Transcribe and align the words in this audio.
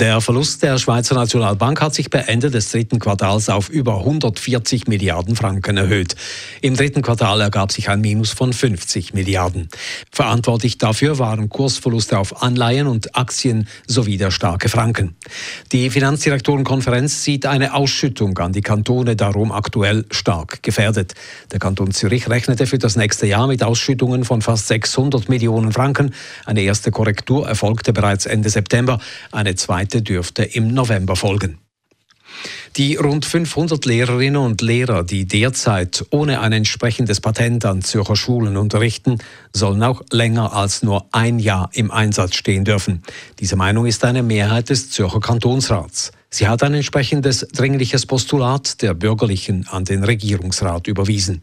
Der 0.00 0.20
Verlust 0.20 0.62
der 0.62 0.78
Schweizer 0.78 1.16
Nationalbank 1.16 1.80
hat 1.80 1.92
sich 1.92 2.08
bei 2.08 2.20
Ende 2.20 2.52
des 2.52 2.70
dritten 2.70 3.00
Quartals 3.00 3.48
auf 3.48 3.68
über 3.68 3.98
140 3.98 4.86
Milliarden 4.86 5.34
Franken 5.34 5.76
erhöht. 5.76 6.14
Im 6.60 6.76
dritten 6.76 7.02
Quartal 7.02 7.40
ergab 7.40 7.72
sich 7.72 7.88
ein 7.88 8.00
Minus 8.00 8.30
von 8.30 8.52
50 8.52 9.12
Milliarden. 9.12 9.68
Verantwortlich 10.12 10.78
dafür 10.78 11.18
waren 11.18 11.48
Kursverluste 11.48 12.16
auf 12.16 12.44
Anleihen 12.44 12.86
und 12.86 13.16
Aktien 13.16 13.66
sowie 13.88 14.18
der 14.18 14.30
starke 14.30 14.68
Franken. 14.68 15.16
Die 15.72 15.90
Finanzdirektorenkonferenz 15.90 17.24
sieht 17.24 17.44
eine 17.44 17.74
Ausschüttung 17.74 18.38
an 18.38 18.54
die 18.54 18.62
Kantone 18.62 19.16
darum 19.16 19.52
aktuell 19.52 20.06
stark 20.10 20.62
gefährdet. 20.62 21.12
Der 21.52 21.58
Kanton 21.58 21.90
Zürich 21.90 22.30
rechnete 22.30 22.66
für 22.66 22.78
das 22.78 22.96
nächste 22.96 23.26
Jahr 23.26 23.46
mit 23.46 23.62
Ausschüttungen 23.62 24.24
von 24.24 24.40
fast 24.40 24.66
600 24.68 25.28
Millionen 25.28 25.72
Franken. 25.72 26.14
Eine 26.46 26.62
erste 26.62 26.90
Korrektur 26.90 27.46
erfolgte 27.46 27.92
bereits 27.92 28.24
Ende 28.24 28.48
September. 28.48 28.98
Eine 29.30 29.56
zweite 29.56 30.00
dürfte 30.00 30.42
im 30.42 30.72
November 30.72 31.16
folgen. 31.16 31.58
Die 32.76 32.96
rund 32.96 33.24
500 33.24 33.84
Lehrerinnen 33.86 34.40
und 34.40 34.60
Lehrer, 34.60 35.02
die 35.02 35.24
derzeit 35.26 36.04
ohne 36.10 36.40
ein 36.40 36.52
entsprechendes 36.52 37.20
Patent 37.20 37.64
an 37.64 37.82
Zürcher 37.82 38.16
Schulen 38.16 38.56
unterrichten, 38.56 39.18
sollen 39.52 39.82
auch 39.82 40.02
länger 40.12 40.52
als 40.52 40.82
nur 40.82 41.06
ein 41.12 41.38
Jahr 41.38 41.70
im 41.72 41.90
Einsatz 41.90 42.36
stehen 42.36 42.64
dürfen. 42.64 43.02
Diese 43.40 43.56
Meinung 43.56 43.86
ist 43.86 44.04
eine 44.04 44.22
Mehrheit 44.22 44.70
des 44.70 44.90
Zürcher 44.90 45.20
Kantonsrats. 45.20 46.12
Sie 46.30 46.46
hat 46.46 46.62
ein 46.62 46.74
entsprechendes 46.74 47.46
dringliches 47.54 48.04
Postulat 48.04 48.82
der 48.82 48.92
Bürgerlichen 48.92 49.66
an 49.70 49.86
den 49.86 50.04
Regierungsrat 50.04 50.86
überwiesen. 50.86 51.40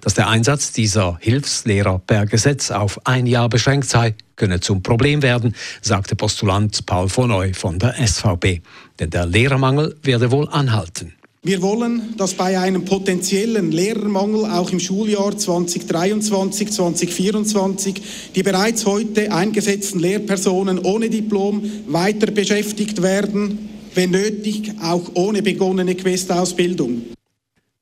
Dass 0.00 0.14
der 0.14 0.28
Einsatz 0.28 0.70
dieser 0.70 1.18
Hilfslehrer 1.20 1.98
per 1.98 2.24
Gesetz 2.24 2.70
auf 2.70 3.04
ein 3.04 3.26
Jahr 3.26 3.48
beschränkt 3.48 3.88
sei, 3.88 4.14
könne 4.36 4.60
zum 4.60 4.84
Problem 4.84 5.22
werden, 5.22 5.56
sagte 5.82 6.14
Postulant 6.14 6.86
Paul 6.86 7.08
von 7.08 7.30
Neu 7.30 7.52
von 7.52 7.80
der 7.80 7.96
SVP. 8.06 8.62
Denn 9.00 9.10
der 9.10 9.26
Lehrermangel 9.26 9.96
werde 10.04 10.30
wohl 10.30 10.48
anhalten. 10.48 11.14
Wir 11.42 11.60
wollen, 11.60 12.14
dass 12.16 12.34
bei 12.34 12.60
einem 12.60 12.84
potenziellen 12.84 13.72
Lehrermangel 13.72 14.44
auch 14.44 14.70
im 14.70 14.78
Schuljahr 14.78 15.32
2023-2024 15.32 17.96
die 18.36 18.44
bereits 18.44 18.86
heute 18.86 19.32
eingesetzten 19.32 19.98
Lehrpersonen 19.98 20.78
ohne 20.78 21.10
Diplom 21.10 21.68
weiter 21.88 22.30
beschäftigt 22.30 23.02
werden, 23.02 23.68
wenn 23.98 24.12
nötig 24.12 24.74
auch 24.80 25.10
ohne 25.14 25.42
begonnene 25.42 25.96
Questausbildung. 25.96 27.02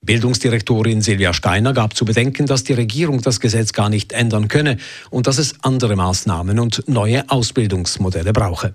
Bildungsdirektorin 0.00 1.02
Silvia 1.02 1.34
Steiner 1.34 1.74
gab 1.74 1.94
zu 1.94 2.06
bedenken, 2.06 2.46
dass 2.46 2.64
die 2.64 2.72
Regierung 2.72 3.20
das 3.20 3.38
Gesetz 3.38 3.74
gar 3.74 3.90
nicht 3.90 4.12
ändern 4.12 4.48
könne 4.48 4.78
und 5.10 5.26
dass 5.26 5.36
es 5.36 5.56
andere 5.60 5.94
Maßnahmen 5.94 6.58
und 6.58 6.84
neue 6.86 7.28
Ausbildungsmodelle 7.28 8.32
brauche. 8.32 8.74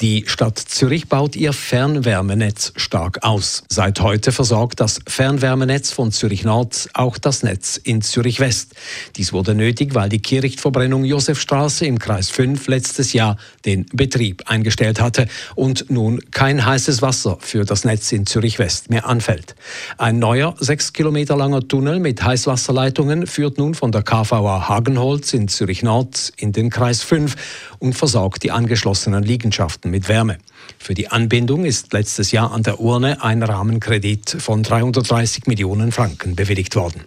Die 0.00 0.22
Stadt 0.28 0.60
Zürich 0.60 1.08
baut 1.08 1.34
ihr 1.34 1.52
Fernwärmenetz 1.52 2.72
stark 2.76 3.24
aus. 3.24 3.64
Seit 3.68 3.98
heute 3.98 4.30
versorgt 4.30 4.78
das 4.78 5.00
Fernwärmenetz 5.08 5.90
von 5.90 6.12
Zürich 6.12 6.44
Nord 6.44 6.88
auch 6.94 7.18
das 7.18 7.42
Netz 7.42 7.78
in 7.82 8.00
Zürich 8.00 8.38
West. 8.38 8.76
Dies 9.16 9.32
wurde 9.32 9.56
nötig, 9.56 9.96
weil 9.96 10.08
die 10.08 10.20
Kirchverbrennung 10.20 11.04
Josefstraße 11.04 11.84
im 11.84 11.98
Kreis 11.98 12.30
5 12.30 12.68
letztes 12.68 13.12
Jahr 13.12 13.38
den 13.64 13.86
Betrieb 13.92 14.44
eingestellt 14.46 15.00
hatte 15.00 15.26
und 15.56 15.90
nun 15.90 16.20
kein 16.30 16.64
heißes 16.64 17.02
Wasser 17.02 17.36
für 17.40 17.64
das 17.64 17.82
Netz 17.84 18.12
in 18.12 18.24
Zürich 18.24 18.60
West 18.60 18.90
mehr 18.90 19.04
anfällt. 19.04 19.56
Ein 19.96 20.20
neuer 20.20 20.54
sechs 20.60 20.92
Kilometer 20.92 21.36
langer 21.36 21.66
Tunnel 21.66 21.98
mit 21.98 22.22
Heißwasserleitungen 22.22 23.26
führt 23.26 23.58
nun 23.58 23.74
von 23.74 23.90
der 23.90 24.04
KVA 24.04 24.68
Hagenholz 24.68 25.34
in 25.34 25.48
Zürich 25.48 25.82
Nord 25.82 26.32
in 26.36 26.52
den 26.52 26.70
Kreis 26.70 27.02
5 27.02 27.34
und 27.80 27.94
versorgt 27.94 28.44
die 28.44 28.52
angeschlossenen 28.52 29.24
Liegenschaften 29.24 29.87
Produkten 29.88 29.90
mit 29.90 30.08
Wärme. 30.08 30.38
Für 30.78 30.94
die 30.94 31.08
Anbindung 31.08 31.64
ist 31.64 31.92
letztes 31.92 32.30
Jahr 32.32 32.52
an 32.52 32.62
der 32.62 32.80
Urne 32.80 33.22
ein 33.22 33.42
Rahmenkredit 33.42 34.36
von 34.38 34.62
330 34.62 35.46
Millionen 35.46 35.92
Franken 35.92 36.36
bewilligt 36.36 36.76
worden. 36.76 37.04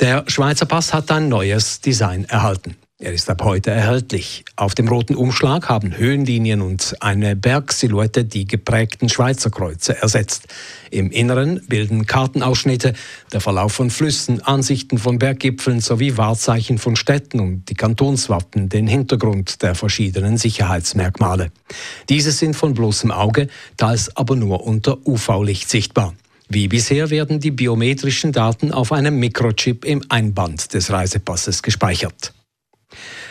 Der 0.00 0.22
Schweizer 0.28 0.64
Pass 0.64 0.94
hat 0.94 1.10
ein 1.10 1.28
neues 1.28 1.80
Design 1.80 2.24
erhalten. 2.24 2.76
Er 3.00 3.12
ist 3.12 3.28
ab 3.30 3.42
heute 3.42 3.72
erhältlich. 3.72 4.44
Auf 4.54 4.76
dem 4.76 4.86
roten 4.86 5.16
Umschlag 5.16 5.68
haben 5.68 5.96
Höhenlinien 5.96 6.62
und 6.62 6.94
eine 7.00 7.34
Bergsilhouette 7.34 8.24
die 8.24 8.46
geprägten 8.46 9.08
Schweizer 9.08 9.50
Kreuze 9.50 10.00
ersetzt. 10.00 10.46
Im 10.92 11.10
Inneren 11.10 11.60
bilden 11.66 12.06
Kartenausschnitte, 12.06 12.92
der 13.32 13.40
Verlauf 13.40 13.72
von 13.72 13.90
Flüssen, 13.90 14.40
Ansichten 14.40 14.98
von 14.98 15.18
Berggipfeln 15.18 15.80
sowie 15.80 16.16
Wahrzeichen 16.16 16.78
von 16.78 16.94
Städten 16.94 17.40
und 17.40 17.68
die 17.68 17.74
Kantonswappen 17.74 18.68
den 18.68 18.86
Hintergrund 18.86 19.62
der 19.62 19.74
verschiedenen 19.74 20.36
Sicherheitsmerkmale. 20.36 21.50
Diese 22.08 22.30
sind 22.30 22.54
von 22.54 22.72
bloßem 22.72 23.10
Auge, 23.10 23.48
teils 23.76 24.16
aber 24.16 24.36
nur 24.36 24.64
unter 24.64 25.04
UV-Licht 25.04 25.68
sichtbar. 25.68 26.14
Wie 26.48 26.66
bisher 26.66 27.10
werden 27.10 27.40
die 27.40 27.50
biometrischen 27.50 28.32
Daten 28.32 28.72
auf 28.72 28.90
einem 28.92 29.18
Mikrochip 29.18 29.84
im 29.84 30.02
Einband 30.08 30.72
des 30.72 30.90
Reisepasses 30.90 31.62
gespeichert. 31.62 32.32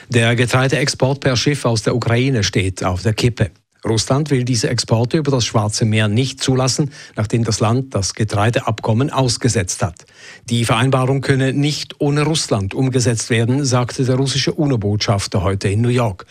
Der 0.09 0.35
Getreideexport 0.35 1.19
per 1.19 1.35
Schiff 1.35 1.65
aus 1.65 1.81
der 1.81 1.95
Ukraine 1.95 2.43
steht 2.43 2.83
auf 2.83 3.01
der 3.01 3.13
Kippe. 3.13 3.49
Russland 3.83 4.29
will 4.29 4.43
diese 4.43 4.69
Exporte 4.69 5.17
über 5.17 5.31
das 5.31 5.45
Schwarze 5.45 5.85
Meer 5.85 6.07
nicht 6.07 6.41
zulassen, 6.41 6.91
nachdem 7.15 7.43
das 7.43 7.59
Land 7.59 7.95
das 7.95 8.13
Getreideabkommen 8.13 9.09
ausgesetzt 9.09 9.81
hat. 9.81 10.05
Die 10.49 10.65
Vereinbarung 10.65 11.21
könne 11.21 11.53
nicht 11.53 11.95
ohne 11.99 12.23
Russland 12.23 12.73
umgesetzt 12.73 13.29
werden, 13.29 13.65
sagte 13.65 14.03
der 14.03 14.15
russische 14.15 14.53
UNO-Botschafter 14.53 15.41
heute 15.41 15.69
in 15.69 15.81
New 15.81 15.89
York. 15.89 16.25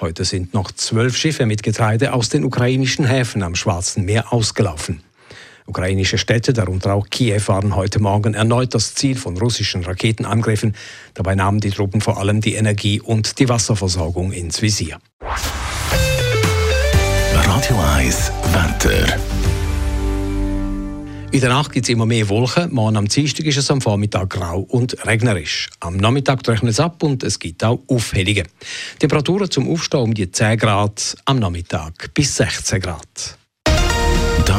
Heute 0.00 0.24
sind 0.24 0.54
noch 0.54 0.72
zwölf 0.72 1.16
Schiffe 1.16 1.44
mit 1.44 1.62
Getreide 1.62 2.14
aus 2.14 2.30
den 2.30 2.44
ukrainischen 2.44 3.04
Häfen 3.04 3.42
am 3.42 3.54
Schwarzen 3.54 4.04
Meer 4.04 4.32
ausgelaufen. 4.32 5.02
Ukrainische 5.70 6.18
Städte, 6.18 6.52
darunter 6.52 6.94
auch 6.94 7.06
Kiew, 7.08 7.42
waren 7.46 7.76
heute 7.76 8.00
Morgen 8.00 8.34
erneut 8.34 8.74
das 8.74 8.96
Ziel 8.96 9.16
von 9.16 9.36
russischen 9.36 9.84
Raketenangriffen. 9.84 10.74
Dabei 11.14 11.36
nahmen 11.36 11.60
die 11.60 11.70
Truppen 11.70 12.00
vor 12.00 12.18
allem 12.18 12.40
die 12.40 12.56
Energie- 12.56 13.00
und 13.00 13.38
die 13.38 13.48
Wasserversorgung 13.48 14.32
ins 14.32 14.60
Visier. 14.62 14.98
Radio 17.32 17.78
1 17.94 18.32
Wetter. 18.52 19.16
In 21.30 21.40
der 21.40 21.50
Nacht 21.50 21.70
gibt 21.70 21.86
es 21.86 21.90
immer 21.90 22.06
mehr 22.06 22.28
Wolken. 22.28 22.74
Morgen 22.74 22.96
am 22.96 23.06
Dienstag 23.06 23.46
ist 23.46 23.56
es 23.56 23.70
am 23.70 23.80
Vormittag 23.80 24.30
grau 24.30 24.66
und 24.68 25.06
regnerisch. 25.06 25.70
Am 25.78 25.96
Nachmittag 25.96 26.42
trocknet 26.42 26.72
es 26.72 26.80
ab 26.80 27.00
und 27.04 27.22
es 27.22 27.38
gibt 27.38 27.62
auch 27.62 27.78
Aufhellungen. 27.86 28.48
Temperaturen 28.98 29.48
zum 29.48 29.70
Aufstehen 29.70 30.00
um 30.00 30.14
die 30.14 30.32
10 30.32 30.58
Grad, 30.58 31.16
am 31.26 31.38
Nachmittag 31.38 32.12
bis 32.12 32.34
16 32.34 32.80
Grad. 32.80 33.39